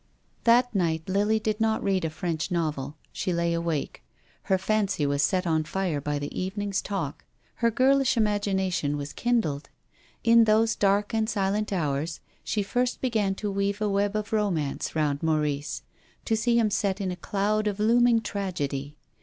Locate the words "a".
2.03-2.09, 13.79-13.87, 17.11-17.15